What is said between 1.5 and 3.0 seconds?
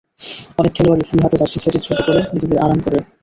ছেঁটে ছোট করে নিজেদের আরামের জন্য।